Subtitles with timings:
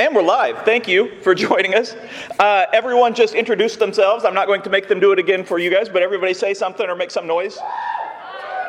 [0.00, 0.64] And we're live.
[0.64, 1.94] Thank you for joining us.
[2.38, 4.24] Uh, everyone just introduced themselves.
[4.24, 6.54] I'm not going to make them do it again for you guys, but everybody say
[6.54, 7.58] something or make some noise.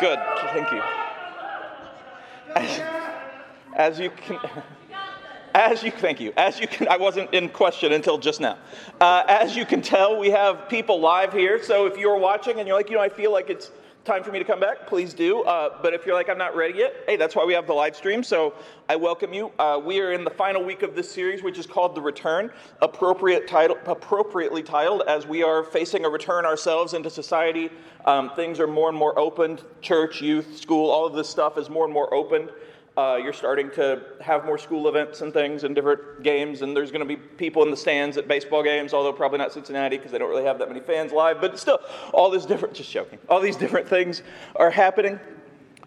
[0.02, 0.20] Good.
[0.52, 0.82] Thank you.
[2.54, 2.82] As,
[3.78, 4.40] as you can.
[5.54, 6.32] As you thank you.
[6.38, 8.58] As you can, I wasn't in question until just now.
[9.02, 11.62] Uh, as you can tell, we have people live here.
[11.62, 13.70] So if you're watching and you're like, you know, I feel like it's
[14.04, 15.44] time for me to come back, please do.
[15.44, 17.74] Uh, but if you're like, I'm not ready yet, hey, that's why we have the
[17.74, 18.24] live stream.
[18.24, 18.56] So
[18.90, 19.52] I welcome you.
[19.60, 22.52] Uh, we are in the final week of this series, which is called The Return,
[22.82, 27.70] appropriate title, appropriately titled, as we are facing a return ourselves into society.
[28.06, 29.64] Um, things are more and more opened.
[29.82, 32.50] Church, youth, school, all of this stuff is more and more open.
[32.98, 36.92] Uh, you're starting to have more school events and things and different games, and there's
[36.92, 40.12] going to be people in the stands at baseball games, although probably not Cincinnati because
[40.12, 41.40] they don't really have that many fans live.
[41.40, 41.80] But still,
[42.14, 44.24] all these different, just joking, all these different things
[44.58, 45.20] are happening.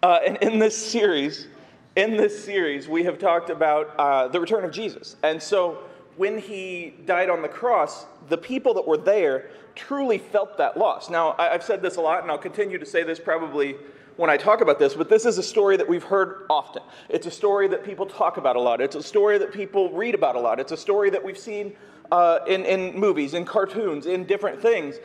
[0.01, 1.47] Uh, and in this series,
[1.95, 5.15] in this series, we have talked about uh, the return of Jesus.
[5.21, 5.83] And so
[6.17, 11.09] when he died on the cross, the people that were there truly felt that loss.
[11.09, 13.75] Now, I've said this a lot, and I'll continue to say this probably
[14.17, 16.83] when I talk about this, but this is a story that we've heard often.
[17.09, 18.79] It's a story that people talk about a lot.
[18.81, 20.59] It's a story that people read about a lot.
[20.59, 21.75] It's a story that we've seen
[22.11, 24.95] uh, in, in movies, in cartoons, in different things.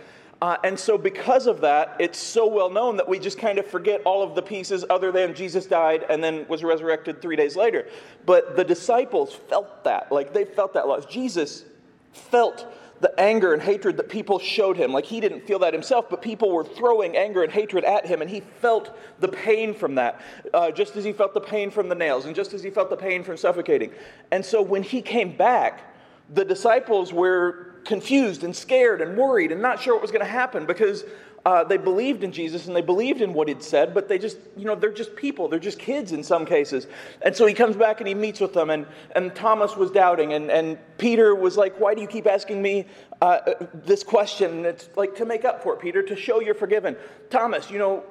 [0.42, 3.66] Uh, and so, because of that, it's so well known that we just kind of
[3.66, 7.56] forget all of the pieces other than Jesus died and then was resurrected three days
[7.56, 7.88] later.
[8.24, 10.10] But the disciples felt that.
[10.10, 11.04] Like, they felt that loss.
[11.04, 11.64] Jesus
[12.12, 12.66] felt
[13.00, 14.92] the anger and hatred that people showed him.
[14.92, 18.20] Like he didn't feel that himself, but people were throwing anger and hatred at him,
[18.20, 20.20] and he felt the pain from that,
[20.52, 22.90] uh, just as he felt the pain from the nails, and just as he felt
[22.90, 23.90] the pain from suffocating.
[24.30, 25.94] And so when he came back,
[26.32, 30.30] the disciples were confused and scared and worried and not sure what was going to
[30.30, 31.04] happen because
[31.46, 34.36] uh, they believed in Jesus and they believed in what he'd said, but they just,
[34.56, 35.48] you know, they're just people.
[35.48, 36.86] They're just kids in some cases.
[37.22, 40.34] And so he comes back and he meets with them, and, and Thomas was doubting,
[40.34, 42.86] and, and Peter was like, Why do you keep asking me
[43.22, 44.50] uh, this question?
[44.50, 46.96] And it's like to make up for it, Peter, to show you're forgiven.
[47.30, 48.04] Thomas, you know,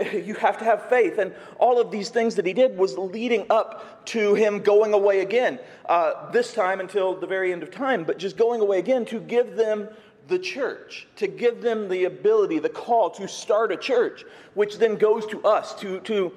[0.12, 1.18] you have to have faith.
[1.18, 5.20] And all of these things that he did was leading up to him going away
[5.20, 5.58] again,
[5.88, 9.20] uh, this time until the very end of time, but just going away again to
[9.20, 9.88] give them
[10.28, 14.24] the church, to give them the ability, the call to start a church,
[14.54, 16.32] which then goes to us to, to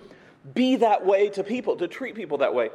[0.54, 2.70] be that way to people, to treat people that way.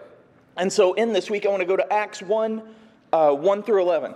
[0.56, 2.62] And so in this week, I want to go to Acts 1
[3.12, 4.14] uh, 1 through 11.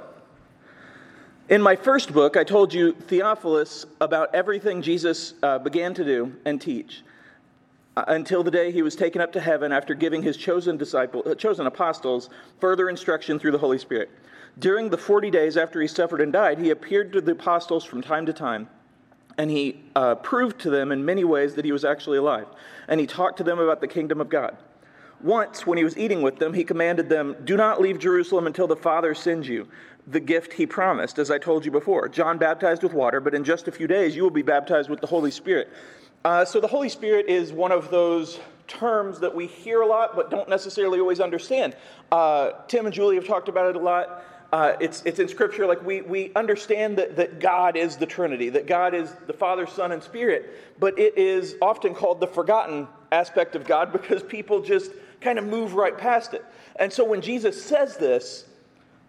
[1.49, 6.35] In my first book, I told you, Theophilus, about everything Jesus uh, began to do
[6.45, 7.03] and teach
[7.97, 11.35] until the day he was taken up to heaven after giving his chosen, disciple, uh,
[11.35, 12.29] chosen apostles
[12.61, 14.11] further instruction through the Holy Spirit.
[14.59, 18.03] During the 40 days after he suffered and died, he appeared to the apostles from
[18.03, 18.69] time to time,
[19.39, 22.47] and he uh, proved to them in many ways that he was actually alive.
[22.89, 24.57] And he talked to them about the kingdom of God.
[25.23, 28.67] Once, when he was eating with them, he commanded them, Do not leave Jerusalem until
[28.67, 29.69] the Father sends you
[30.07, 32.09] the gift he promised, as I told you before.
[32.09, 35.01] John baptized with water, but in just a few days you will be baptized with
[35.01, 35.69] the Holy Spirit.
[36.27, 40.17] Uh, so the Holy Spirit is one of those terms that we hear a lot,
[40.17, 41.77] but don't necessarily always understand.
[42.11, 44.25] Uh, Tim and Julie have talked about it a lot.
[44.53, 48.49] Uh, it's, it's in Scripture, like we, we understand that, that God is the Trinity,
[48.49, 50.51] that God is the Father, Son, and Spirit,
[50.81, 55.45] but it is often called the forgotten aspect of God because people just kind of
[55.45, 56.45] move right past it.
[56.81, 58.47] And so when Jesus says this,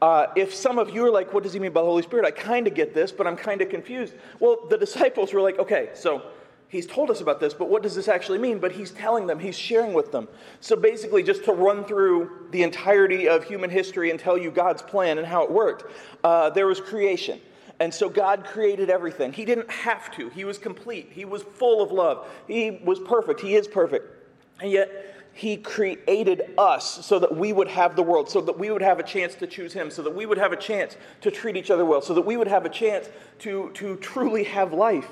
[0.04, 2.28] uh, if some of you are like, what does he mean by the Holy Spirit?
[2.28, 4.14] I kind of get this, but I'm kind of confused.
[4.40, 6.22] Well, the disciples were like, okay, so
[6.70, 8.60] he's told us about this, but what does this actually mean?
[8.60, 10.28] But he's telling them, he's sharing with them.
[10.60, 14.82] So basically, just to run through the entirety of human history and tell you God's
[14.82, 15.86] plan and how it worked,
[16.24, 17.40] uh, there was creation.
[17.80, 19.32] And so God created everything.
[19.32, 21.10] He didn't have to, He was complete.
[21.12, 22.28] He was full of love.
[22.48, 23.40] He was perfect.
[23.40, 24.14] He is perfect.
[24.60, 24.90] And yet,
[25.38, 28.98] he created us so that we would have the world, so that we would have
[28.98, 31.70] a chance to choose Him, so that we would have a chance to treat each
[31.70, 33.08] other well, so that we would have a chance
[33.40, 35.08] to, to truly have life.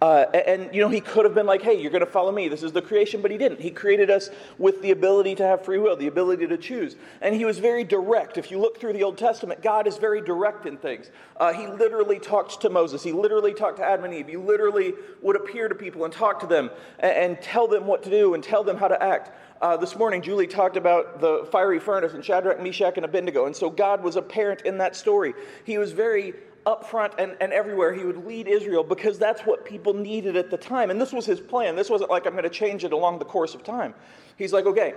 [0.00, 2.48] Uh, and, you know, he could have been like, hey, you're going to follow me.
[2.48, 3.60] This is the creation, but he didn't.
[3.60, 4.28] He created us
[4.58, 6.96] with the ability to have free will, the ability to choose.
[7.22, 8.36] And he was very direct.
[8.36, 11.10] If you look through the Old Testament, God is very direct in things.
[11.38, 14.28] Uh, he literally talked to Moses, he literally talked to Adam and Eve.
[14.28, 14.92] He literally
[15.22, 18.34] would appear to people and talk to them and, and tell them what to do
[18.34, 19.30] and tell them how to act.
[19.60, 23.46] Uh, this morning, Julie talked about the fiery furnace and Shadrach, Meshach, and Abednego.
[23.46, 25.32] And so God was apparent in that story.
[25.64, 26.34] He was very
[26.66, 27.94] upfront and, and everywhere.
[27.94, 30.90] He would lead Israel because that's what people needed at the time.
[30.90, 31.74] And this was his plan.
[31.74, 33.94] This wasn't like I'm going to change it along the course of time.
[34.36, 34.92] He's like, okay,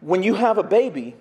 [0.00, 1.16] when you have a baby,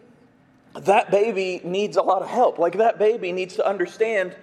[0.76, 2.60] that baby needs a lot of help.
[2.60, 4.36] Like that baby needs to understand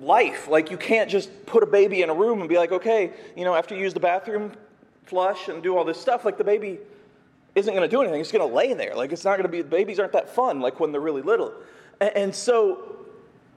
[0.00, 0.48] life.
[0.48, 3.44] Like you can't just put a baby in a room and be like, okay, you
[3.44, 4.52] know, after you use the bathroom,
[5.10, 6.24] flush and do all this stuff.
[6.24, 6.78] Like the baby
[7.54, 8.20] isn't going to do anything.
[8.20, 8.94] It's going to lay there.
[8.94, 11.52] Like it's not going to be, babies aren't that fun like when they're really little.
[12.00, 12.99] And, and so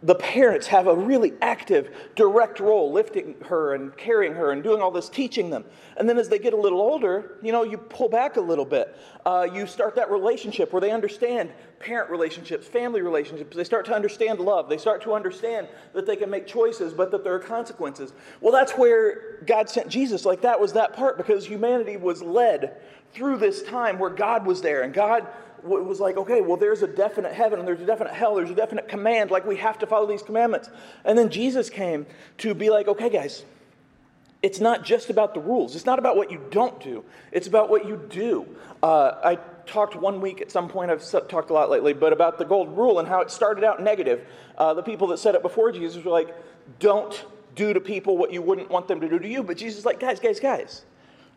[0.04, 4.82] the parents have a really active, direct role lifting her and carrying her and doing
[4.82, 5.64] all this, teaching them.
[5.96, 8.66] And then as they get a little older, you know, you pull back a little
[8.66, 8.98] bit.
[9.26, 13.56] Uh, you start that relationship where they understand parent relationships, family relationships.
[13.56, 14.68] They start to understand love.
[14.68, 18.12] They start to understand that they can make choices, but that there are consequences.
[18.42, 20.26] Well, that's where God sent Jesus.
[20.26, 22.76] Like that was that part because humanity was led
[23.14, 25.28] through this time where God was there and God
[25.64, 28.56] was like, okay, well, there's a definite heaven and there's a definite hell, there's a
[28.56, 30.70] definite command, like we have to follow these commandments.
[31.06, 32.06] And then Jesus came
[32.40, 33.44] to be like, okay, guys,
[34.42, 35.76] it's not just about the rules.
[35.76, 37.06] It's not about what you don't do.
[37.32, 38.46] It's about what you do.
[38.82, 42.38] Uh, I talked one week at some point, I've talked a lot lately, but about
[42.38, 44.28] the gold rule and how it started out negative.
[44.58, 46.36] Uh, the people that said it before Jesus were like,
[46.80, 47.26] don't
[47.56, 49.44] do to people what you wouldn't want them to do to you.
[49.44, 50.84] But Jesus is like, guys, guys, guys,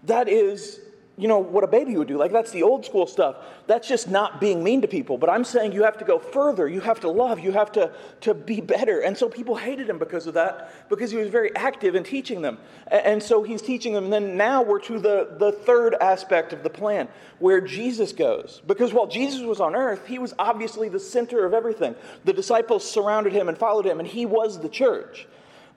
[0.04, 0.80] that is
[1.18, 2.18] you know, what a baby would do.
[2.18, 3.36] Like, that's the old school stuff.
[3.66, 5.16] That's just not being mean to people.
[5.16, 6.68] But I'm saying you have to go further.
[6.68, 7.40] You have to love.
[7.40, 7.90] You have to,
[8.20, 9.00] to be better.
[9.00, 12.42] And so people hated him because of that, because he was very active in teaching
[12.42, 12.58] them.
[12.88, 14.04] And so he's teaching them.
[14.04, 17.08] And then now we're to the, the third aspect of the plan,
[17.38, 18.60] where Jesus goes.
[18.66, 21.94] Because while Jesus was on earth, he was obviously the center of everything.
[22.24, 25.26] The disciples surrounded him and followed him, and he was the church.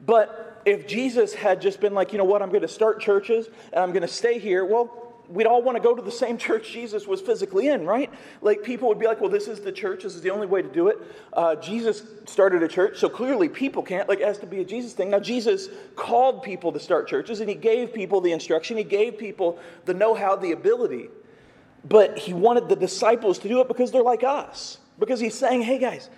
[0.05, 3.47] But if Jesus had just been like, you know what, I'm going to start churches
[3.73, 4.98] and I'm going to stay here, well,
[5.29, 8.11] we'd all want to go to the same church Jesus was physically in, right?
[8.41, 10.03] Like people would be like, well, this is the church.
[10.03, 10.97] This is the only way to do it.
[11.33, 14.09] Uh, Jesus started a church, so clearly people can't.
[14.09, 15.09] Like, it has to be a Jesus thing.
[15.09, 19.17] Now, Jesus called people to start churches, and he gave people the instruction, he gave
[19.17, 21.09] people the know how, the ability.
[21.87, 24.79] But he wanted the disciples to do it because they're like us.
[24.97, 26.09] Because he's saying, hey, guys,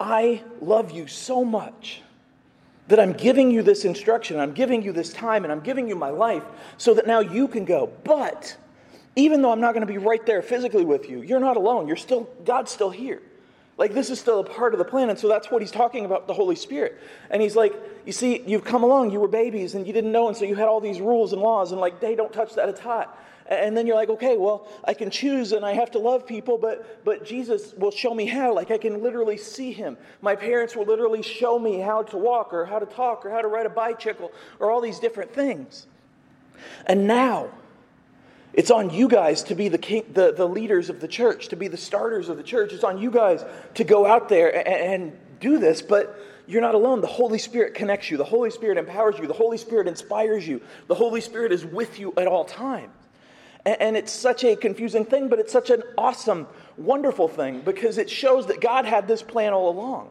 [0.00, 2.00] I love you so much
[2.88, 5.96] that I'm giving you this instruction, I'm giving you this time, and I'm giving you
[5.96, 6.44] my life
[6.76, 7.90] so that now you can go.
[8.04, 8.56] But
[9.16, 11.86] even though I'm not going to be right there physically with you, you're not alone.
[11.86, 13.22] You're still, God's still here.
[13.76, 15.10] Like, this is still a part of the plan.
[15.10, 17.00] And so that's what he's talking about the Holy Spirit.
[17.30, 17.74] And he's like,
[18.06, 20.28] You see, you've come along, you were babies, and you didn't know.
[20.28, 22.68] And so you had all these rules and laws, and like, hey, don't touch that,
[22.68, 23.18] it's hot.
[23.46, 26.56] And then you're like, okay, well, I can choose and I have to love people,
[26.56, 28.54] but, but Jesus will show me how.
[28.54, 29.98] Like, I can literally see him.
[30.22, 33.42] My parents will literally show me how to walk or how to talk or how
[33.42, 35.86] to ride a bicycle or all these different things.
[36.86, 37.50] And now,
[38.54, 41.56] it's on you guys to be the, king, the, the leaders of the church, to
[41.56, 42.72] be the starters of the church.
[42.72, 43.44] It's on you guys
[43.74, 47.02] to go out there and, and do this, but you're not alone.
[47.02, 50.62] The Holy Spirit connects you, the Holy Spirit empowers you, the Holy Spirit inspires you,
[50.86, 52.92] the Holy Spirit is with you at all times.
[53.66, 56.46] And it's such a confusing thing, but it's such an awesome,
[56.76, 60.10] wonderful thing because it shows that God had this plan all along.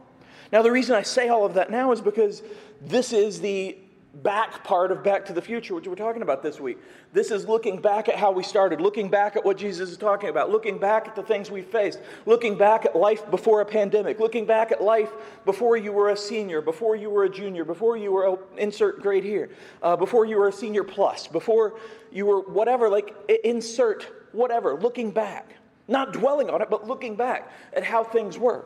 [0.52, 2.42] Now, the reason I say all of that now is because
[2.80, 3.78] this is the
[4.22, 6.78] back part of Back to the Future, which we're talking about this week.
[7.12, 10.28] This is looking back at how we started, looking back at what Jesus is talking
[10.28, 14.20] about, looking back at the things we faced, looking back at life before a pandemic,
[14.20, 15.10] looking back at life
[15.44, 19.02] before you were a senior, before you were a junior, before you were a insert
[19.02, 19.50] grade here,
[19.82, 21.78] uh, before you were a senior plus, before
[22.12, 25.56] you were whatever, like insert whatever, looking back.
[25.86, 28.64] Not dwelling on it, but looking back at how things were.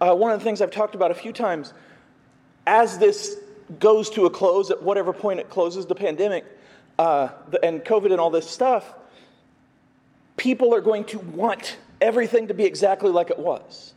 [0.00, 1.72] Uh, one of the things I've talked about a few times
[2.66, 3.36] as this
[3.78, 6.44] goes to a close at whatever point it closes, the pandemic
[6.98, 7.28] uh,
[7.62, 8.94] and COVID and all this stuff,
[10.36, 13.94] people are going to want everything to be exactly like it was.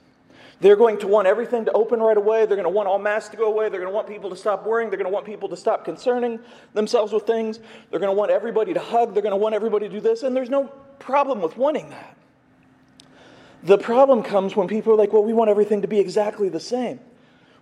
[0.62, 2.46] They're going to want everything to open right away.
[2.46, 3.68] They're going to want all masks to go away.
[3.68, 4.90] They're going to want people to stop worrying.
[4.90, 6.40] They're going to want people to stop concerning
[6.74, 7.60] themselves with things.
[7.90, 9.14] They're going to want everybody to hug.
[9.14, 10.24] They're going to want everybody to do this.
[10.24, 10.66] And there's no
[11.00, 12.16] problem with wanting that.
[13.64, 16.60] The problem comes when people are like, well, we want everything to be exactly the
[16.60, 17.00] same.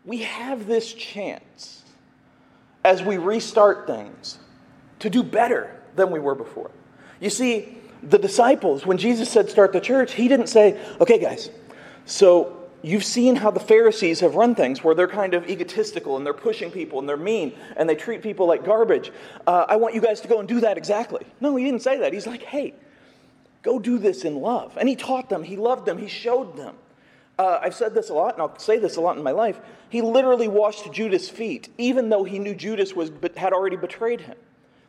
[0.06, 1.81] We have this chance
[2.84, 4.40] as we restart things
[5.00, 6.72] to do better than we were before.
[7.20, 11.50] You see, the disciples, when Jesus said start the church, he didn't say, okay, guys,
[12.06, 16.26] so you've seen how the Pharisees have run things where they're kind of egotistical and
[16.26, 19.12] they're pushing people and they're mean and they treat people like garbage.
[19.46, 21.26] Uh, I want you guys to go and do that exactly.
[21.40, 22.14] No, he didn't say that.
[22.14, 22.74] He's like, hey,
[23.62, 24.76] go do this in love.
[24.78, 26.76] And he taught them, he loved them, he showed them.
[27.40, 29.60] Uh, I've said this a lot, and I'll say this a lot in my life.
[29.90, 34.36] He literally washed Judas' feet, even though he knew Judas was, had already betrayed him.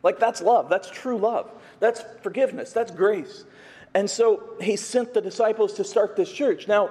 [0.03, 0.69] Like, that's love.
[0.69, 1.49] That's true love.
[1.79, 2.73] That's forgiveness.
[2.73, 3.45] That's grace.
[3.93, 6.67] And so he sent the disciples to start this church.
[6.67, 6.89] Now,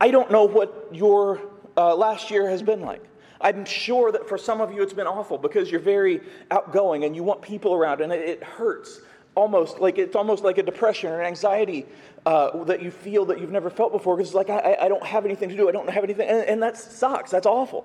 [0.00, 1.40] I don't know what your
[1.76, 3.02] uh, last year has been like.
[3.40, 7.16] I'm sure that for some of you it's been awful because you're very outgoing and
[7.16, 9.00] you want people around, and it, it hurts
[9.34, 11.86] almost like it's almost like a depression or an anxiety
[12.24, 15.04] uh, that you feel that you've never felt before because it's like I, I don't
[15.04, 17.84] have anything to do i don't have anything and, and that sucks that's awful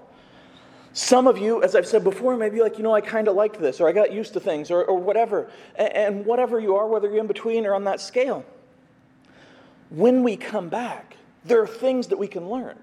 [0.98, 3.36] Some of you, as I've said before, may be like, you know, I kind of
[3.36, 5.48] like this, or I got used to things, or, or whatever.
[5.76, 8.44] And, and whatever you are, whether you're in between or on that scale,
[9.92, 12.80] when we come back, there are things that we can learn.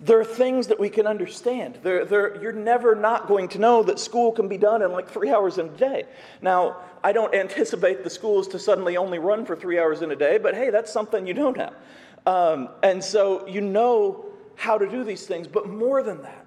[0.00, 1.78] There are things that we can understand.
[1.84, 5.58] You're never not going to know that school can be done in like three hours
[5.58, 6.04] in a day.
[6.40, 10.16] Now, I don't anticipate the schools to suddenly only run for three hours in a
[10.16, 11.72] day, but hey, that's something you know now.
[12.26, 16.46] Um, and so you know how to do these things, but more than that,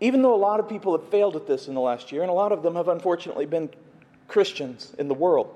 [0.00, 2.30] even though a lot of people have failed at this in the last year, and
[2.30, 3.70] a lot of them have unfortunately been
[4.28, 5.54] Christians in the world,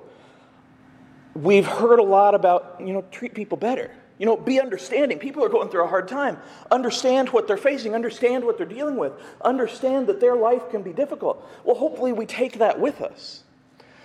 [1.34, 3.90] we've heard a lot about, you know, treat people better.
[4.20, 5.18] You know, be understanding.
[5.18, 6.36] People are going through a hard time.
[6.70, 10.92] Understand what they're facing, understand what they're dealing with, understand that their life can be
[10.92, 11.42] difficult.
[11.64, 13.44] Well, hopefully, we take that with us.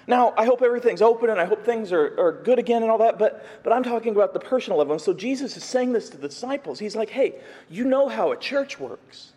[0.07, 2.99] Now, I hope everything's open and I hope things are, are good again and all
[2.99, 4.93] that, but, but I'm talking about the personal level.
[4.93, 6.79] And so Jesus is saying this to the disciples.
[6.79, 7.35] He's like, hey,
[7.69, 9.33] you know how a church works.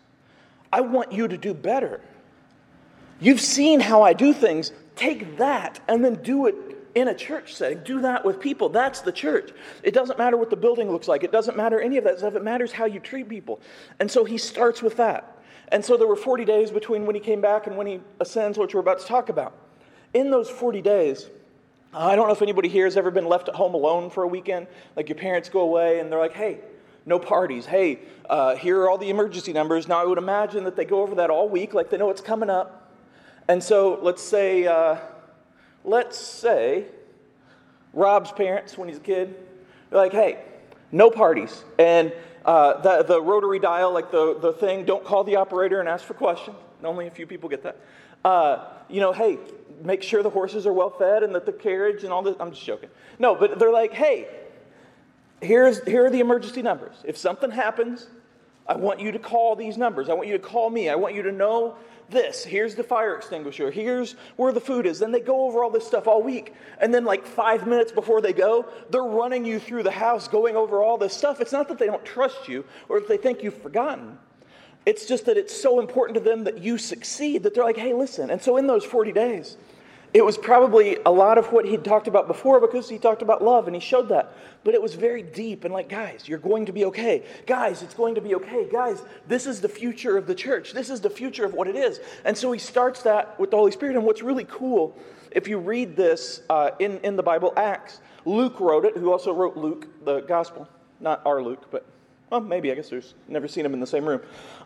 [0.71, 1.99] I want you to do better.
[3.19, 4.71] You've seen how I do things.
[4.95, 6.55] Take that and then do it
[6.95, 7.81] in a church setting.
[7.83, 8.69] Do that with people.
[8.69, 9.51] That's the church.
[9.83, 12.35] It doesn't matter what the building looks like, it doesn't matter any of that stuff.
[12.35, 13.59] It matters how you treat people.
[13.99, 15.37] And so he starts with that.
[15.71, 18.57] And so there were 40 days between when he came back and when he ascends,
[18.57, 19.53] which we're about to talk about.
[20.13, 21.29] In those 40 days,
[21.93, 24.27] I don't know if anybody here has ever been left at home alone for a
[24.27, 24.67] weekend.
[24.95, 26.59] Like your parents go away and they're like, hey,
[27.05, 27.65] no parties.
[27.65, 29.87] Hey, uh, here are all the emergency numbers.
[29.87, 32.21] Now, I would imagine that they go over that all week, like they know what's
[32.21, 32.91] coming up.
[33.47, 34.97] And so, let's say, uh,
[35.83, 36.85] let's say,
[37.93, 39.35] Rob's parents, when he's a kid,
[39.89, 40.39] they're like, hey,
[40.91, 41.63] no parties.
[41.77, 42.13] And
[42.45, 46.05] uh, the, the rotary dial, like the, the thing, don't call the operator and ask
[46.05, 46.57] for questions.
[46.83, 47.77] Only a few people get that.
[48.23, 49.37] Uh, you know, hey,
[49.83, 52.35] make sure the horses are well fed and that the carriage and all this.
[52.39, 52.89] I'm just joking.
[53.17, 54.27] No, but they're like, hey,
[55.41, 56.95] here's, here are the emergency numbers.
[57.03, 58.07] If something happens,
[58.67, 60.09] I want you to call these numbers.
[60.09, 60.89] I want you to call me.
[60.89, 61.75] I want you to know
[62.09, 62.43] this.
[62.43, 63.71] Here's the fire extinguisher.
[63.71, 64.99] Here's where the food is.
[64.99, 66.53] Then they go over all this stuff all week.
[66.79, 70.55] And then, like five minutes before they go, they're running you through the house, going
[70.55, 71.41] over all this stuff.
[71.41, 74.17] It's not that they don't trust you or that they think you've forgotten.
[74.85, 77.93] It's just that it's so important to them that you succeed that they're like, hey,
[77.93, 78.29] listen.
[78.29, 79.57] And so, in those 40 days,
[80.13, 83.43] it was probably a lot of what he'd talked about before because he talked about
[83.43, 84.33] love and he showed that.
[84.63, 87.23] But it was very deep and like, guys, you're going to be okay.
[87.45, 88.67] Guys, it's going to be okay.
[88.71, 90.73] Guys, this is the future of the church.
[90.73, 91.99] This is the future of what it is.
[92.25, 93.95] And so he starts that with the Holy Spirit.
[93.95, 94.97] And what's really cool,
[95.31, 99.31] if you read this uh, in, in the Bible, Acts, Luke wrote it, who also
[99.31, 100.67] wrote Luke, the gospel.
[100.99, 101.85] Not our Luke, but,
[102.29, 104.21] well, maybe, I guess there's never seen him in the same room.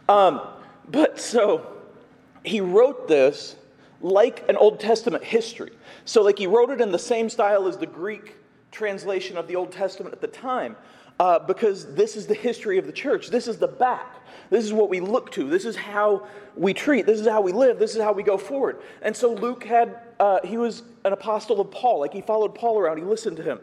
[0.07, 0.41] Um,
[0.87, 1.67] but so
[2.43, 3.55] he wrote this
[4.03, 5.71] like an Old Testament history.
[6.05, 8.35] So, like, he wrote it in the same style as the Greek
[8.71, 10.75] translation of the Old Testament at the time,
[11.19, 13.29] uh, because this is the history of the church.
[13.29, 14.17] This is the back.
[14.49, 15.49] This is what we look to.
[15.49, 17.05] This is how we treat.
[17.05, 17.79] This is how we live.
[17.79, 18.81] This is how we go forward.
[19.01, 21.99] And so Luke had, uh, he was an apostle of Paul.
[22.01, 23.59] Like he followed Paul around, he listened to him.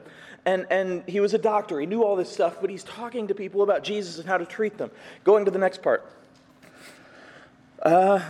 [0.46, 1.78] And, and he was a doctor.
[1.78, 4.46] He knew all this stuff, but he's talking to people about Jesus and how to
[4.46, 4.90] treat them.
[5.22, 6.10] Going to the next part.
[7.82, 8.20] Uh,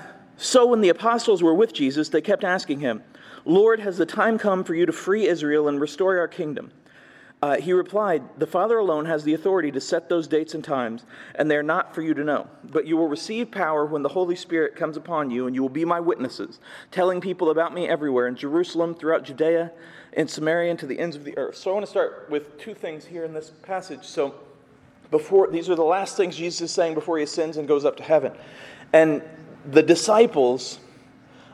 [0.43, 3.03] so when the apostles were with Jesus, they kept asking him,
[3.45, 6.73] Lord, has the time come for you to free Israel and restore our kingdom?
[7.43, 11.05] Uh, he replied, The Father alone has the authority to set those dates and times,
[11.35, 12.47] and they are not for you to know.
[12.65, 15.69] But you will receive power when the Holy Spirit comes upon you, and you will
[15.69, 16.59] be my witnesses,
[16.91, 19.73] telling people about me everywhere in Jerusalem, throughout Judea,
[20.15, 21.57] and Samaria, and to the ends of the earth.
[21.57, 24.05] So I want to start with two things here in this passage.
[24.05, 24.35] So
[25.11, 27.97] before these are the last things Jesus is saying before he ascends and goes up
[27.99, 28.33] to heaven.
[28.93, 29.23] And
[29.65, 30.79] the disciples,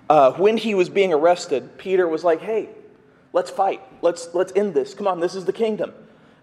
[0.09, 2.69] uh, when he was being arrested, Peter was like, hey,
[3.33, 3.83] let's fight.
[4.03, 4.95] Let's, let's end this.
[4.95, 5.93] Come on, this is the kingdom.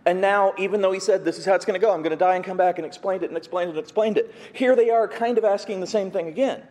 [0.05, 2.11] And now, even though he said, This is how it's going to go, I'm going
[2.11, 4.75] to die and come back and explained it and explained it and explained it, here
[4.75, 6.61] they are kind of asking the same thing again.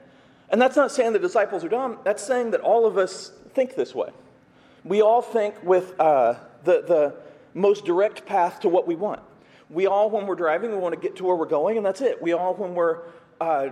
[0.50, 3.74] And that's not saying the disciples are dumb, that's saying that all of us think
[3.74, 4.10] this way.
[4.84, 6.34] We all think with uh,
[6.64, 7.14] the, the
[7.54, 9.20] most direct path to what we want.
[9.70, 12.02] We all, when we're driving, we want to get to where we're going, and that's
[12.02, 12.20] it.
[12.20, 12.98] We all, when we're
[13.40, 13.70] uh,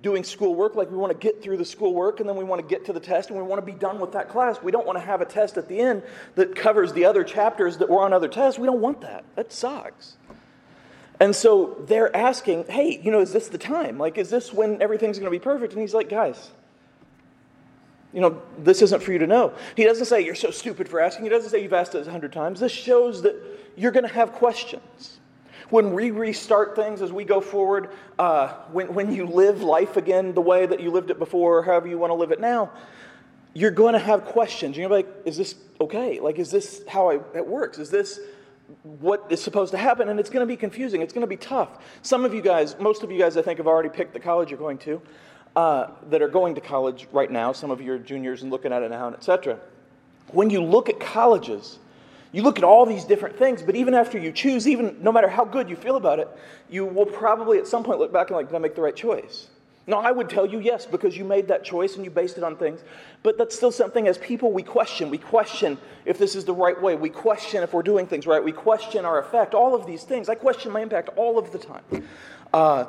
[0.00, 2.66] doing schoolwork, like we want to get through the schoolwork and then we want to
[2.66, 4.62] get to the test and we want to be done with that class.
[4.62, 6.02] We don't want to have a test at the end
[6.34, 8.58] that covers the other chapters that were on other tests.
[8.58, 9.24] We don't want that.
[9.36, 10.16] That sucks.
[11.20, 13.98] And so they're asking, hey, you know, is this the time?
[13.98, 15.72] Like, is this when everything's going to be perfect?
[15.72, 16.50] And he's like, guys,
[18.12, 19.52] you know, this isn't for you to know.
[19.76, 21.24] He doesn't say you're so stupid for asking.
[21.24, 22.60] He doesn't say you've asked it a hundred times.
[22.60, 23.36] This shows that
[23.76, 25.18] you're going to have questions
[25.72, 27.88] when we restart things as we go forward,
[28.18, 31.62] uh, when, when you live life again the way that you lived it before, or
[31.62, 32.70] however you want to live it now,
[33.54, 34.76] you're going to have questions.
[34.76, 36.20] You're like, is this okay?
[36.20, 37.78] Like, is this how I, it works?
[37.78, 38.20] Is this
[38.82, 41.00] what is supposed to happen, and it's going to be confusing.
[41.00, 41.82] It's going to be tough.
[42.02, 44.50] Some of you guys, most of you guys, I think, have already picked the college
[44.50, 45.00] you're going to,
[45.56, 47.52] uh, that are going to college right now.
[47.52, 49.58] Some of you are juniors and looking at it now, and etc.
[50.28, 51.78] When you look at colleges,
[52.32, 55.28] you look at all these different things, but even after you choose, even no matter
[55.28, 56.28] how good you feel about it,
[56.70, 58.96] you will probably at some point look back and like, did I make the right
[58.96, 59.48] choice?
[59.86, 62.44] No, I would tell you yes, because you made that choice and you based it
[62.44, 62.80] on things.
[63.22, 65.10] But that's still something as people we question.
[65.10, 66.94] We question if this is the right way.
[66.94, 68.42] We question if we're doing things right.
[68.42, 69.54] We question our effect.
[69.54, 70.28] All of these things.
[70.28, 72.06] I question my impact all of the time.
[72.54, 72.86] Uh,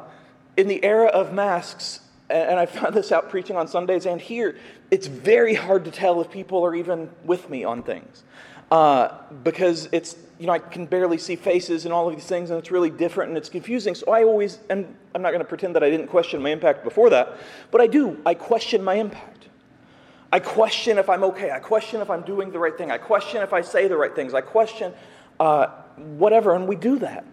[0.56, 4.56] in the era of masks, and I found this out preaching on Sundays and here,
[4.92, 8.24] it's very hard to tell if people are even with me on things.
[8.72, 9.10] Uh,
[9.44, 12.58] because it's, you know, I can barely see faces and all of these things, and
[12.58, 13.94] it's really different and it's confusing.
[13.94, 16.84] So I always, and I'm not going to pretend that I didn't question my impact
[16.84, 17.38] before that,
[17.70, 18.20] but I do.
[18.26, 19.48] I question my impact.
[20.32, 21.52] I question if I'm okay.
[21.52, 22.90] I question if I'm doing the right thing.
[22.90, 24.34] I question if I say the right things.
[24.34, 24.92] I question
[25.40, 25.68] uh,
[25.98, 27.24] whatever, and we do that.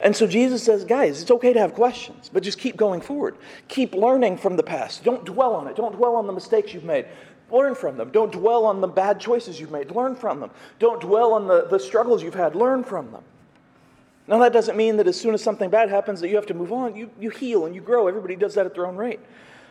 [0.00, 3.36] And so Jesus says, guys, it's okay to have questions, but just keep going forward.
[3.68, 5.04] Keep learning from the past.
[5.04, 5.76] Don't dwell on it.
[5.76, 7.06] Don't dwell on the mistakes you've made.
[7.52, 8.10] Learn from them.
[8.10, 9.90] Don't dwell on the bad choices you've made.
[9.90, 10.50] Learn from them.
[10.78, 12.56] Don't dwell on the, the struggles you've had.
[12.56, 13.22] Learn from them.
[14.26, 16.54] Now, that doesn't mean that as soon as something bad happens that you have to
[16.54, 16.96] move on.
[16.96, 18.08] You, you heal and you grow.
[18.08, 19.20] Everybody does that at their own rate.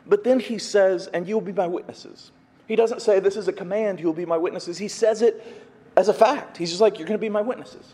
[0.05, 2.31] But then he says, and you'll be my witnesses.
[2.67, 4.77] He doesn't say, this is a command, you'll be my witnesses.
[4.77, 5.65] He says it
[5.97, 6.57] as a fact.
[6.57, 7.85] He's just like, you're going to be my witnesses.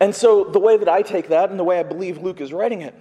[0.00, 2.52] And so, the way that I take that and the way I believe Luke is
[2.52, 2.94] writing it,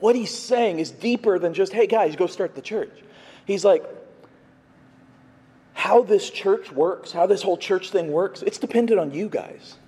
[0.00, 2.92] what he's saying is deeper than just, hey guys, go start the church.
[3.46, 3.84] He's like,
[5.82, 9.78] how this church works, how this whole church thing works, it's dependent on you guys.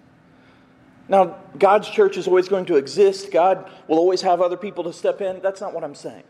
[1.09, 3.31] Now, God's church is always going to exist.
[3.31, 5.41] God will always have other people to step in.
[5.41, 6.25] That's not what I'm saying.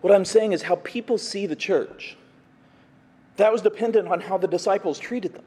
[0.00, 2.16] What I'm saying is how people see the church.
[3.34, 5.44] That was dependent on how the disciples treated them,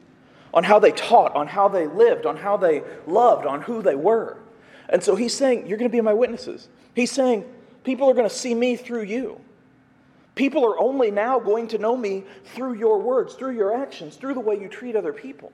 [0.52, 3.94] on how they taught, on how they lived, on how they loved, on who they
[3.94, 4.36] were.
[4.90, 6.68] And so he's saying, You're going to be my witnesses.
[6.94, 7.46] He's saying,
[7.82, 9.40] People are going to see me through you.
[10.38, 12.22] People are only now going to know me
[12.54, 15.50] through your words, through your actions, through the way you treat other people.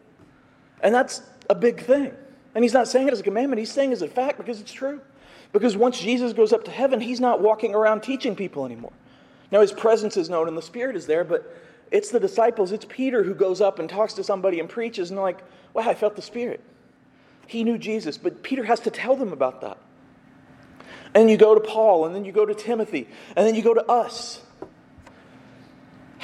[0.82, 2.12] And that's a big thing.
[2.54, 4.60] And he's not saying it as a commandment, he's saying it as a fact because
[4.60, 5.00] it's true.
[5.54, 8.92] Because once Jesus goes up to heaven, he's not walking around teaching people anymore.
[9.50, 11.50] Now, his presence is known and the Spirit is there, but
[11.90, 15.18] it's the disciples, it's Peter who goes up and talks to somebody and preaches, and
[15.18, 15.38] like,
[15.72, 16.60] wow, I felt the Spirit.
[17.46, 19.78] He knew Jesus, but Peter has to tell them about that.
[21.14, 23.72] And you go to Paul, and then you go to Timothy, and then you go
[23.72, 24.42] to us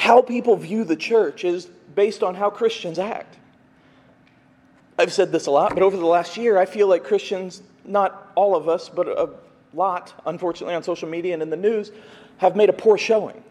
[0.01, 3.37] how people view the church is based on how Christians act.
[4.99, 8.33] I've said this a lot, but over the last year, I feel like Christians, not
[8.35, 9.29] all of us, but a
[9.75, 11.93] lot, unfortunately, on social media and in the news,
[12.39, 13.45] have made a poor showing.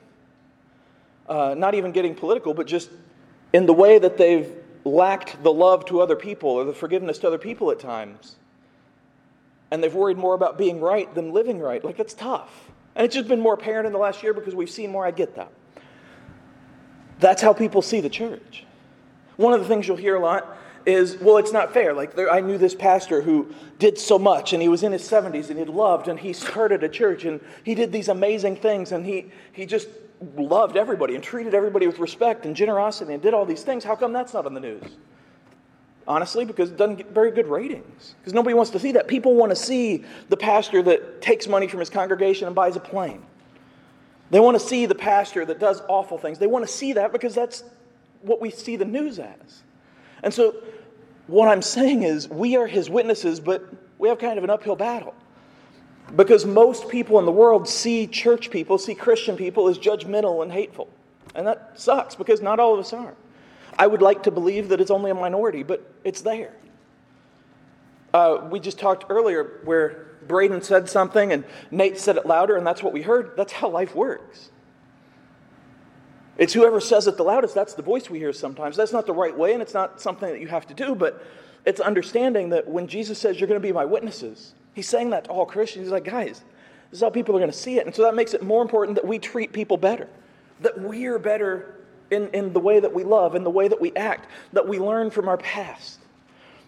[1.28, 2.90] Uh, not even getting political, but just
[3.54, 4.52] in the way that they've
[4.84, 8.38] lacked the love to other people or the forgiveness to other people at times.
[9.70, 11.86] And they've worried more about being right than living right.
[11.86, 12.72] Like, that's tough.
[12.96, 15.06] And it's just been more apparent in the last year because we've seen more.
[15.06, 15.52] I get that.
[17.20, 18.66] That's how people see the church.
[19.38, 21.94] One of the things you'll hear a lot is, well, it's not fair.
[21.94, 25.04] Like, there, I knew this pastor who did so much, and he was in his
[25.04, 28.92] 70s, and he loved, and he started a church, and he did these amazing things,
[28.92, 29.90] and he, he just
[30.36, 33.84] loved everybody and treated everybody with respect and generosity and did all these things.
[33.84, 34.84] How come that's not on the news?
[36.08, 38.16] Honestly, because it doesn't get very good ratings.
[38.20, 39.08] Because nobody wants to see that.
[39.08, 42.80] People want to see the pastor that takes money from his congregation and buys a
[42.80, 43.24] plane.
[44.32, 46.40] They want to see the pastor that does awful things.
[46.40, 47.64] They want to see that because that's
[48.22, 49.64] what we see the news as.
[50.22, 50.56] And so,
[51.28, 53.64] what I'm saying is, we are his witnesses, but
[53.98, 55.14] we have kind of an uphill battle.
[56.16, 60.52] Because most people in the world see church people, see Christian people as judgmental and
[60.52, 60.90] hateful.
[61.36, 63.14] And that sucks because not all of us are.
[63.78, 66.54] I would like to believe that it's only a minority, but it's there.
[68.14, 72.66] Uh, we just talked earlier where Braden said something and Nate said it louder, and
[72.66, 73.34] that's what we heard.
[73.36, 74.50] That's how life works.
[76.38, 78.78] It's whoever says it the loudest, that's the voice we hear sometimes.
[78.78, 81.22] That's not the right way, and it's not something that you have to do, but
[81.66, 85.26] it's understanding that when Jesus says, You're going to be my witnesses, he's saying that
[85.26, 85.88] to all Christians.
[85.88, 86.42] He's like, Guys,
[86.90, 87.86] this is how people are going to see it.
[87.86, 90.08] And so that makes it more important that we treat people better,
[90.62, 91.76] that we're better
[92.10, 94.80] in, in the way that we love, in the way that we act, that we
[94.80, 96.00] learn from our past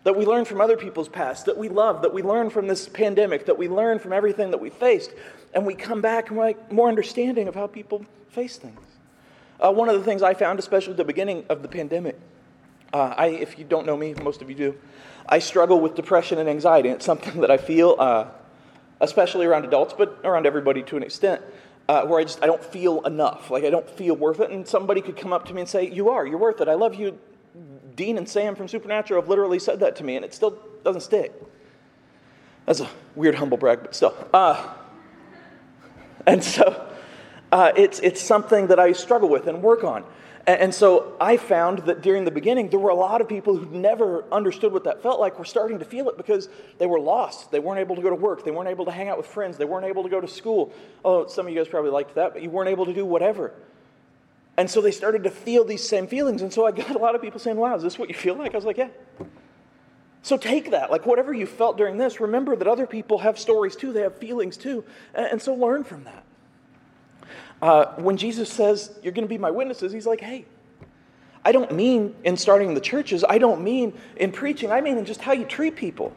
[0.03, 2.87] that we learn from other people's past, that we love, that we learn from this
[2.89, 5.11] pandemic, that we learn from everything that we faced,
[5.53, 8.79] and we come back and we're like more understanding of how people face things.
[9.59, 12.19] Uh, one of the things I found, especially at the beginning of the pandemic,
[12.93, 14.75] uh, I, if you don't know me, most of you do,
[15.27, 16.89] I struggle with depression and anxiety.
[16.89, 18.25] It's something that I feel, uh,
[18.99, 21.41] especially around adults, but around everybody to an extent,
[21.87, 23.51] uh, where I just I don't feel enough.
[23.51, 24.49] Like I don't feel worth it.
[24.49, 26.25] And somebody could come up to me and say, "You are.
[26.25, 26.67] You're worth it.
[26.67, 27.17] I love you.
[27.95, 31.01] Dean and Sam from Supernatural have literally said that to me, and it still doesn't
[31.01, 31.33] stick.
[32.65, 34.15] That's a weird humble brag, but still.
[34.33, 34.73] Uh,
[36.27, 36.87] and so
[37.51, 40.03] uh, it's, it's something that I struggle with and work on.
[40.45, 43.55] And, and so I found that during the beginning, there were a lot of people
[43.55, 46.99] who never understood what that felt like were starting to feel it because they were
[46.99, 47.51] lost.
[47.51, 48.45] They weren't able to go to work.
[48.45, 49.57] They weren't able to hang out with friends.
[49.57, 50.73] They weren't able to go to school.
[51.03, 53.53] Oh, some of you guys probably liked that, but you weren't able to do whatever.
[54.57, 56.41] And so they started to feel these same feelings.
[56.41, 58.35] And so I got a lot of people saying, Wow, is this what you feel
[58.35, 58.53] like?
[58.53, 58.89] I was like, Yeah.
[60.23, 60.91] So take that.
[60.91, 64.17] Like whatever you felt during this, remember that other people have stories too, they have
[64.17, 64.83] feelings too.
[65.15, 66.23] And, so learn from that.
[67.61, 70.45] Uh, when Jesus says, You're going to be my witnesses, he's like, Hey,
[71.43, 75.05] I don't mean in starting the churches, I don't mean in preaching, I mean in
[75.05, 76.13] just how you treat people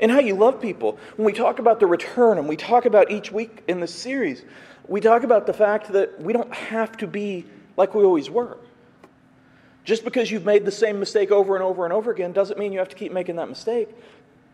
[0.00, 0.98] and how you love people.
[1.16, 4.44] When we talk about the return and we talk about each week in this series,
[4.86, 7.44] we talk about the fact that we don't have to be
[7.76, 8.58] like we always were.
[9.84, 12.72] Just because you've made the same mistake over and over and over again doesn't mean
[12.72, 13.88] you have to keep making that mistake.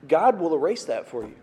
[0.06, 1.34] God will erase that for you.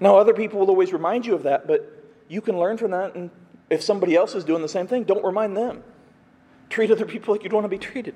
[0.00, 1.92] Now, other people will always remind you of that, but
[2.28, 3.14] you can learn from that.
[3.14, 3.30] And
[3.70, 5.82] if somebody else is doing the same thing, don't remind them.
[6.68, 8.14] Treat other people like you'd want to be treated.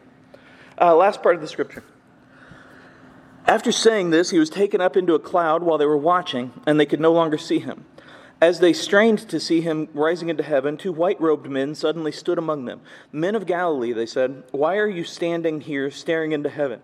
[0.80, 1.84] Uh, last part of the scripture.
[3.46, 6.78] After saying this, he was taken up into a cloud while they were watching, and
[6.78, 7.84] they could no longer see him.
[8.40, 12.38] As they strained to see him rising into heaven, two white robed men suddenly stood
[12.38, 12.80] among them.
[13.12, 16.80] Men of Galilee, they said, why are you standing here staring into heaven?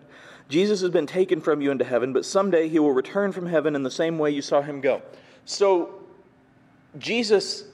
[0.49, 3.75] Jesus has been taken from you into heaven, but someday he will return from heaven
[3.75, 5.01] in the same way you saw him go.
[5.45, 5.95] So,
[6.99, 7.65] Jesus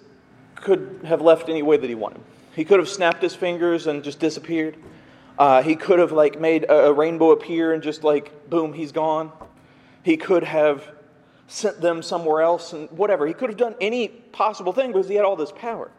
[0.56, 2.22] could have left any way that he wanted.
[2.56, 4.78] He could have snapped his fingers and just disappeared.
[5.38, 8.92] Uh, he could have like made a, a rainbow appear and just like boom, he's
[8.92, 9.32] gone.
[10.04, 10.92] He could have
[11.48, 13.28] sent them somewhere else and whatever.
[13.28, 15.92] He could have done any possible thing because he had all this power.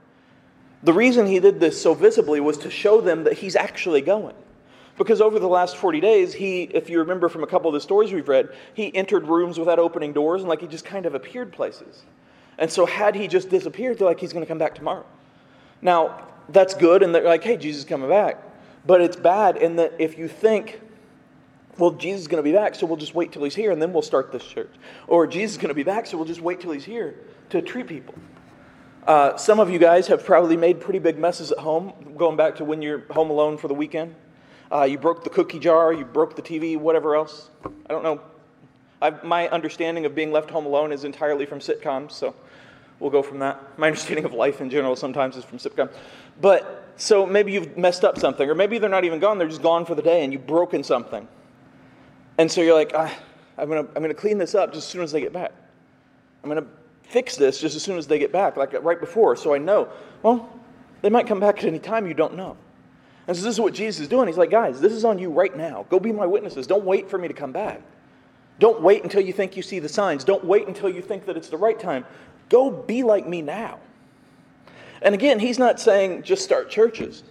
[0.82, 4.34] The reason he did this so visibly was to show them that he's actually going.
[4.96, 7.80] Because over the last 40 days, he, if you remember from a couple of the
[7.80, 11.14] stories we've read, he entered rooms without opening doors and like he just kind of
[11.14, 12.02] appeared places.
[12.58, 15.04] And so, had he just disappeared, they're like, he's going to come back tomorrow.
[15.82, 18.40] Now, that's good, and they're like, hey, Jesus is coming back.
[18.86, 20.80] But it's bad in that if you think,
[21.78, 23.80] well, Jesus is going to be back, so we'll just wait till he's here and
[23.80, 24.72] then we'll start this church.
[25.08, 27.16] Or Jesus is going to be back, so we'll just wait till he's here
[27.50, 28.14] to treat people.
[29.06, 32.56] Uh, some of you guys have probably made pretty big messes at home, going back
[32.56, 34.14] to when you're home alone for the weekend.
[34.72, 37.50] Uh, you broke the cookie jar, you broke the TV, whatever else.
[37.64, 38.20] I don't know.
[39.02, 42.34] I've, my understanding of being left home alone is entirely from sitcoms, so
[42.98, 43.78] we'll go from that.
[43.78, 45.92] My understanding of life in general sometimes is from sitcoms.
[46.40, 49.62] But so maybe you've messed up something, or maybe they're not even gone, they're just
[49.62, 51.26] gone for the day and you've broken something.
[52.38, 53.14] And so you're like, ah,
[53.58, 55.52] I'm going to I'm gonna clean this up just as soon as they get back.
[56.42, 56.68] I'm going to
[57.08, 59.88] fix this just as soon as they get back, like right before, so I know.
[60.22, 60.48] Well,
[61.02, 62.56] they might come back at any time, you don't know.
[63.26, 64.26] And so this is what Jesus is doing.
[64.26, 65.86] He's like, guys, this is on you right now.
[65.88, 66.66] Go be my witnesses.
[66.66, 67.80] Don't wait for me to come back.
[68.58, 70.24] Don't wait until you think you see the signs.
[70.24, 72.04] Don't wait until you think that it's the right time.
[72.48, 73.78] Go be like me now.
[75.04, 77.22] And again, he's not saying just start churches.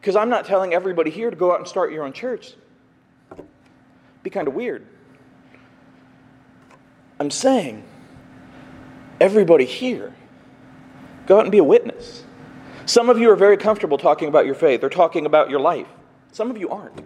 [0.00, 2.54] Because I'm not telling everybody here to go out and start your own church.
[4.22, 4.86] Be kind of weird.
[7.18, 7.84] I'm saying
[9.20, 10.14] everybody here
[11.26, 12.22] go out and be a witness.
[12.86, 15.88] Some of you are very comfortable talking about your faith or talking about your life.
[16.32, 17.00] Some of you aren't.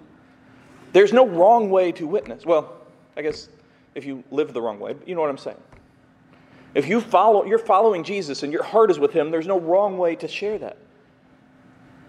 [0.93, 2.45] There's no wrong way to witness.
[2.45, 2.77] Well,
[3.17, 3.49] I guess
[3.95, 5.61] if you live the wrong way, you know what I'm saying.
[6.75, 9.99] If you follow, you're following Jesus and your heart is with him, there's no wrong
[9.99, 10.77] way to share that.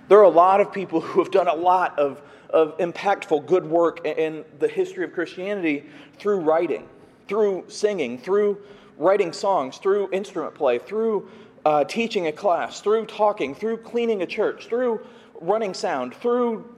[0.10, 3.66] There are a lot of people who have done a lot of, of impactful good
[3.66, 5.86] work in the history of Christianity
[6.18, 6.88] through writing,
[7.28, 8.58] through singing, through
[8.98, 11.30] writing songs, through instrument play, through
[11.66, 15.00] uh, teaching a class, through talking, through cleaning a church, through
[15.42, 16.76] running sound, through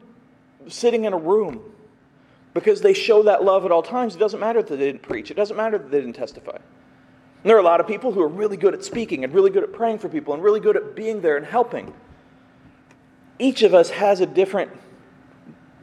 [0.67, 1.62] sitting in a room
[2.54, 4.15] because they show that love at all times.
[4.15, 6.58] It doesn't matter that they didn't preach, it doesn't matter that they didn't testify.
[7.43, 9.49] And there are a lot of people who are really good at speaking and really
[9.49, 11.93] good at praying for people and really good at being there and helping.
[13.39, 14.71] Each of us has a different,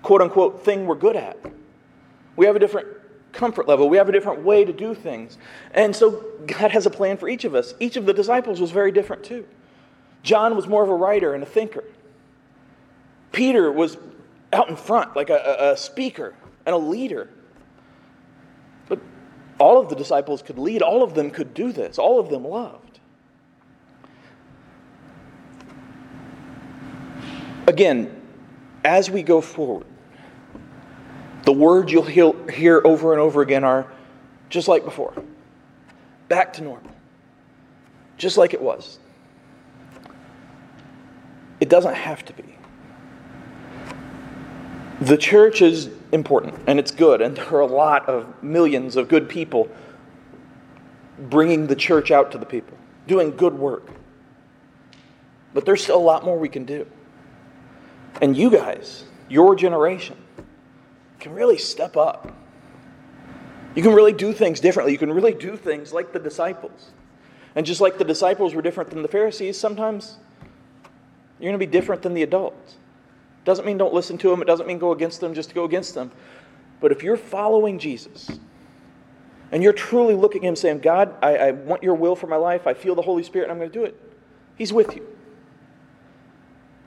[0.02, 1.36] quote unquote, thing we're good at.
[2.36, 2.86] We have a different
[3.32, 5.38] comfort level, we have a different way to do things.
[5.72, 7.74] And so God has a plan for each of us.
[7.80, 9.46] Each of the disciples was very different too.
[10.22, 11.84] John was more of a writer and a thinker.
[13.32, 13.98] Peter was
[14.52, 16.34] out in front, like a, a, speaker
[16.66, 17.28] and a leader.
[19.58, 22.44] All of the disciples could lead, all of them could do this, all of them
[22.44, 23.00] loved.
[27.66, 28.22] Again,
[28.84, 29.86] as we go forward,
[31.44, 33.86] the words you'll hear over and over again are
[34.48, 35.14] just like before
[36.28, 36.90] back to normal,
[38.16, 38.98] just like it was.
[41.60, 42.57] It doesn't have to be.
[45.00, 49.08] The church is important and it's good, and there are a lot of millions of
[49.08, 49.68] good people
[51.18, 53.88] bringing the church out to the people, doing good work.
[55.54, 56.86] But there's still a lot more we can do.
[58.20, 60.16] And you guys, your generation,
[61.20, 62.32] can really step up.
[63.74, 64.92] You can really do things differently.
[64.92, 66.90] You can really do things like the disciples.
[67.54, 70.16] And just like the disciples were different than the Pharisees, sometimes
[71.38, 72.76] you're going to be different than the adults.
[73.48, 75.64] Doesn't mean don't listen to them, it doesn't mean go against them just to go
[75.64, 76.12] against them.
[76.82, 78.28] But if you're following Jesus
[79.50, 82.36] and you're truly looking at him saying, God, I, I want your will for my
[82.36, 83.98] life, I feel the Holy Spirit, and I'm going to do it,
[84.56, 85.06] he's with you.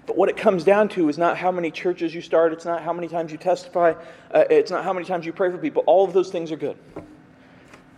[0.06, 2.84] But what it comes down to is not how many churches you start, it's not
[2.84, 3.96] how many times you testify,
[4.32, 5.82] uh, it's not how many times you pray for people.
[5.88, 6.78] All of those things are good.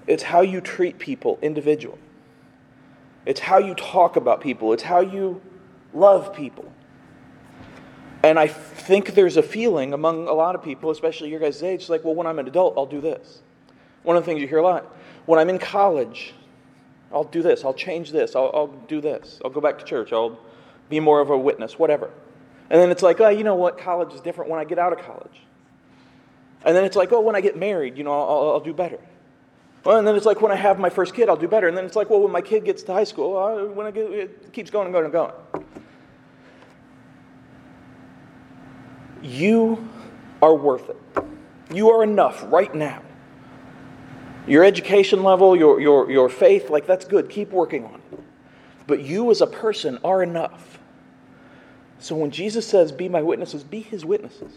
[0.07, 1.99] It's how you treat people individually,
[3.25, 5.41] it's how you talk about people, it's how you
[5.93, 6.71] love people.
[8.23, 11.89] And I think there's a feeling among a lot of people, especially your guys' age,
[11.89, 13.41] like, well, when I'm an adult, I'll do this.
[14.03, 14.85] One of the things you hear a lot
[15.25, 16.33] when I'm in college,
[17.11, 20.11] I'll do this, I'll change this, I'll, I'll do this, I'll go back to church,
[20.11, 20.37] I'll
[20.89, 22.09] be more of a witness, whatever.
[22.69, 23.77] And then it's like, oh, you know what?
[23.77, 25.41] College is different when I get out of college.
[26.65, 28.99] And then it's like, oh, when I get married, you know, I'll, I'll do better.
[29.83, 31.67] Well, and then it's like when I have my first kid, I'll do better.
[31.67, 33.91] And then it's like, well, when my kid gets to high school, uh, when I
[33.91, 35.33] get, it keeps going and going and going.
[39.23, 39.89] You
[40.41, 40.97] are worth it.
[41.73, 43.01] You are enough right now.
[44.45, 47.29] Your education level, your, your, your faith, like that's good.
[47.29, 48.19] Keep working on it.
[48.85, 50.77] But you as a person are enough.
[51.99, 54.51] So when Jesus says, Be my witnesses, be his witnesses.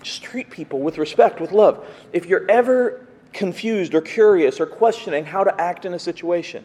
[0.00, 1.84] Just treat people with respect, with love.
[2.12, 6.64] If you're ever confused or curious or questioning how to act in a situation,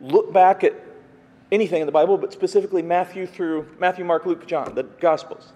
[0.00, 0.74] look back at
[1.52, 5.52] anything in the Bible, but specifically Matthew through Matthew, Mark, Luke, John, the Gospels.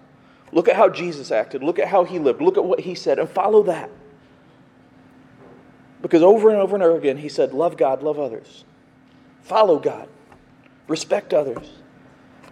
[0.51, 1.63] Look at how Jesus acted.
[1.63, 2.41] Look at how he lived.
[2.41, 3.89] Look at what he said and follow that.
[6.01, 8.65] Because over and over and over again, he said, Love God, love others.
[9.43, 10.09] Follow God.
[10.87, 11.71] Respect others.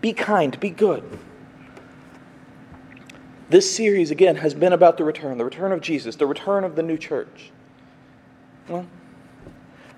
[0.01, 0.57] Be kind.
[0.59, 1.19] Be good.
[3.49, 6.75] This series, again, has been about the return the return of Jesus, the return of
[6.75, 7.51] the new church.
[8.67, 8.85] Well,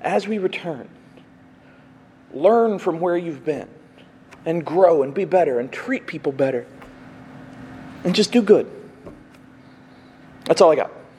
[0.02, 0.88] as we return,
[2.34, 3.68] learn from where you've been
[4.46, 6.66] and grow and be better and treat people better
[8.04, 8.70] and just do good.
[10.46, 10.92] That's all I got.